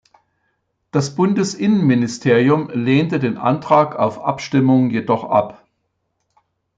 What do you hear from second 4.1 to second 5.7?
Abstimmung jedoch ab.